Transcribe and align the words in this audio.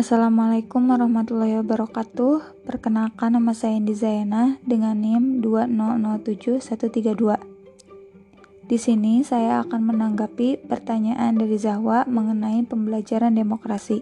Assalamualaikum 0.00 0.96
warahmatullahi 0.96 1.60
wabarakatuh. 1.60 2.64
Perkenalkan 2.64 3.36
nama 3.36 3.52
saya 3.52 3.76
Indi 3.76 3.92
Zayana 3.92 4.56
dengan 4.64 4.96
NIM 4.96 5.44
2007132. 5.44 7.36
Di 8.64 8.80
sini 8.80 9.20
saya 9.20 9.60
akan 9.60 9.92
menanggapi 9.92 10.64
pertanyaan 10.64 11.36
dari 11.36 11.60
Zahwa 11.60 12.08
mengenai 12.08 12.64
pembelajaran 12.64 13.36
demokrasi. 13.36 14.00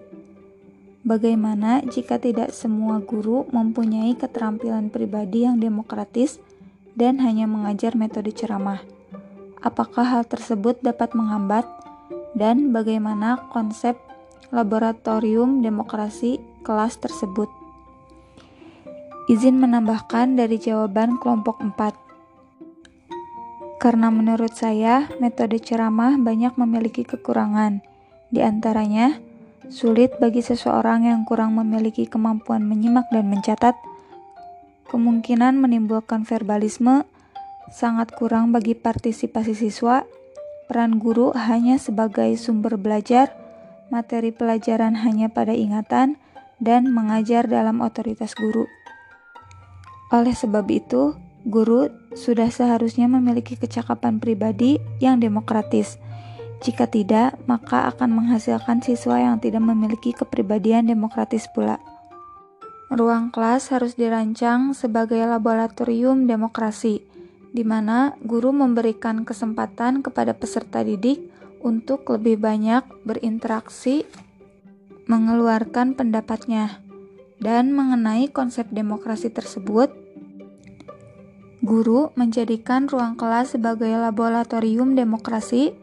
Bagaimana 1.02 1.82
jika 1.82 2.22
tidak 2.22 2.54
semua 2.54 3.02
guru 3.02 3.50
mempunyai 3.50 4.14
keterampilan 4.14 4.94
pribadi 4.94 5.50
yang 5.50 5.58
demokratis 5.58 6.38
dan 6.94 7.18
hanya 7.26 7.50
mengajar 7.50 7.98
metode 7.98 8.30
ceramah? 8.30 8.86
Apakah 9.58 10.06
hal 10.06 10.22
tersebut 10.30 10.78
dapat 10.78 11.18
menghambat? 11.18 11.66
Dan 12.38 12.70
bagaimana 12.70 13.50
konsep 13.50 13.98
laboratorium 14.48 15.60
demokrasi 15.60 16.40
kelas 16.64 16.98
tersebut. 17.00 17.48
Izin 19.28 19.60
menambahkan 19.60 20.40
dari 20.40 20.56
jawaban 20.56 21.20
kelompok 21.20 21.60
4. 21.60 21.92
Karena 23.78 24.08
menurut 24.10 24.56
saya, 24.56 25.06
metode 25.20 25.60
ceramah 25.60 26.16
banyak 26.18 26.56
memiliki 26.56 27.04
kekurangan. 27.04 27.84
Di 28.32 28.40
antaranya, 28.42 29.20
sulit 29.68 30.16
bagi 30.16 30.40
seseorang 30.40 31.06
yang 31.06 31.28
kurang 31.28 31.54
memiliki 31.54 32.08
kemampuan 32.08 32.64
menyimak 32.64 33.06
dan 33.12 33.28
mencatat, 33.28 33.76
kemungkinan 34.88 35.60
menimbulkan 35.60 36.24
verbalisme, 36.24 37.04
sangat 37.68 38.16
kurang 38.16 38.50
bagi 38.50 38.72
partisipasi 38.72 39.52
siswa, 39.52 40.08
peran 40.66 40.96
guru 40.96 41.36
hanya 41.36 41.76
sebagai 41.76 42.32
sumber 42.40 42.80
belajar, 42.80 43.30
materi 43.88 44.32
pelajaran 44.32 44.96
hanya 45.00 45.32
pada 45.32 45.52
ingatan, 45.52 46.20
dan 46.58 46.90
mengajar 46.90 47.46
dalam 47.46 47.78
otoritas 47.80 48.34
guru. 48.34 48.66
Oleh 50.10 50.34
sebab 50.34 50.66
itu, 50.72 51.14
guru 51.46 51.92
sudah 52.16 52.50
seharusnya 52.50 53.06
memiliki 53.06 53.54
kecakapan 53.54 54.18
pribadi 54.18 54.82
yang 54.98 55.22
demokratis. 55.22 56.00
Jika 56.58 56.90
tidak, 56.90 57.38
maka 57.46 57.86
akan 57.86 58.18
menghasilkan 58.18 58.82
siswa 58.82 59.22
yang 59.22 59.38
tidak 59.38 59.62
memiliki 59.62 60.10
kepribadian 60.10 60.90
demokratis 60.90 61.46
pula. 61.46 61.78
Ruang 62.90 63.30
kelas 63.30 63.70
harus 63.70 63.94
dirancang 63.94 64.74
sebagai 64.74 65.20
laboratorium 65.22 66.26
demokrasi, 66.26 67.04
di 67.52 67.62
mana 67.62 68.16
guru 68.24 68.50
memberikan 68.50 69.22
kesempatan 69.22 70.02
kepada 70.02 70.34
peserta 70.34 70.82
didik 70.82 71.30
untuk 71.62 72.06
lebih 72.10 72.38
banyak 72.38 72.84
berinteraksi, 73.02 74.06
mengeluarkan 75.08 75.98
pendapatnya, 75.98 76.82
dan 77.38 77.74
mengenai 77.74 78.30
konsep 78.30 78.66
demokrasi 78.70 79.30
tersebut. 79.30 79.90
Guru 81.62 82.14
menjadikan 82.14 82.86
ruang 82.86 83.18
kelas 83.18 83.58
sebagai 83.58 83.90
laboratorium 83.90 84.94
demokrasi 84.94 85.74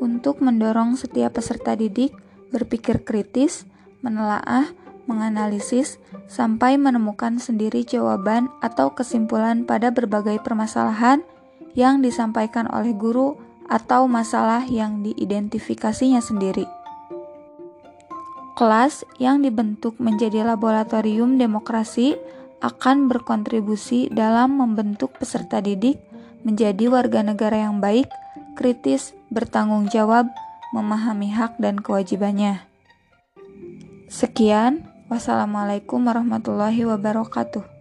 untuk 0.00 0.40
mendorong 0.40 0.96
setiap 0.96 1.36
peserta 1.38 1.76
didik 1.76 2.16
berpikir 2.50 3.02
kritis, 3.02 3.68
menelaah, 4.00 4.70
menganalisis, 5.04 6.00
sampai 6.30 6.80
menemukan 6.80 7.36
sendiri 7.36 7.84
jawaban 7.84 8.48
atau 8.64 8.96
kesimpulan 8.96 9.68
pada 9.68 9.92
berbagai 9.92 10.40
permasalahan 10.40 11.20
yang 11.76 12.00
disampaikan 12.00 12.70
oleh 12.70 12.94
guru 12.94 13.36
atau 13.68 14.06
masalah 14.06 14.64
yang 14.68 15.00
diidentifikasinya 15.04 16.20
sendiri. 16.20 16.68
Kelas 18.54 19.02
yang 19.18 19.42
dibentuk 19.42 19.98
menjadi 19.98 20.46
laboratorium 20.46 21.42
demokrasi 21.42 22.14
akan 22.62 23.10
berkontribusi 23.10 24.08
dalam 24.14 24.56
membentuk 24.62 25.12
peserta 25.18 25.58
didik 25.58 25.98
menjadi 26.46 26.86
warga 26.86 27.26
negara 27.26 27.66
yang 27.66 27.82
baik, 27.82 28.06
kritis, 28.54 29.10
bertanggung 29.34 29.90
jawab, 29.90 30.30
memahami 30.70 31.34
hak 31.34 31.58
dan 31.58 31.82
kewajibannya. 31.82 32.62
Sekian, 34.06 34.86
wassalamualaikum 35.10 36.06
warahmatullahi 36.06 36.86
wabarakatuh. 36.86 37.73